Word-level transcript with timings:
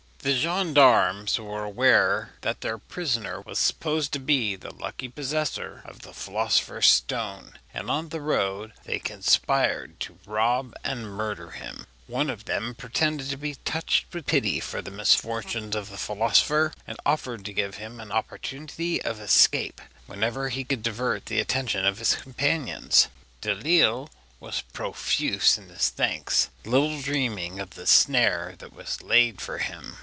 The 0.23 0.37
gendarmes 0.37 1.39
were 1.39 1.63
aware 1.63 2.33
that 2.41 2.61
their 2.61 2.77
prisoner 2.77 3.41
was 3.41 3.57
supposed 3.57 4.11
to 4.11 4.19
be 4.19 4.55
the 4.55 4.71
lucky 4.71 5.07
possessor 5.09 5.81
of 5.83 6.03
the 6.03 6.13
philosopher's 6.13 6.89
stone, 6.91 7.57
and 7.73 7.89
on 7.89 8.09
the 8.09 8.21
road 8.21 8.73
they 8.83 8.99
conspired 8.99 9.99
to 10.01 10.19
rob 10.27 10.75
and 10.83 11.09
murder 11.11 11.49
him. 11.53 11.87
One 12.05 12.29
of 12.29 12.45
them 12.45 12.75
pretended 12.75 13.31
to 13.31 13.35
be 13.35 13.55
touched 13.65 14.13
with 14.13 14.27
pity 14.27 14.59
for 14.59 14.79
the 14.83 14.91
misfortunes 14.91 15.75
of 15.75 15.89
the 15.89 15.97
philosopher, 15.97 16.73
and 16.85 16.99
offered 17.03 17.43
to 17.45 17.51
give 17.53 17.77
him 17.77 17.99
an 17.99 18.11
opportunity 18.11 19.01
of 19.01 19.19
escape 19.19 19.81
whenever 20.05 20.49
he 20.49 20.63
could 20.63 20.83
divert 20.83 21.25
the 21.25 21.39
attention 21.39 21.83
of 21.83 21.97
his 21.97 22.13
companions. 22.13 23.07
Delisle 23.41 24.11
was 24.39 24.61
profuse 24.71 25.57
in 25.57 25.67
his 25.69 25.89
thanks, 25.89 26.51
little 26.63 27.01
dreaming 27.01 27.59
of 27.59 27.71
the 27.71 27.87
snare 27.87 28.53
that 28.59 28.71
was 28.71 29.01
laid 29.01 29.41
for 29.41 29.57
him. 29.57 29.97